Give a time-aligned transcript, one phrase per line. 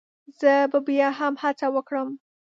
[0.39, 2.09] زه به بيا هم هڅه وکړم